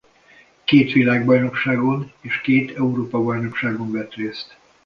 [0.63, 4.57] Két világbajnokságon és két Európa-bajnokságon vett részt.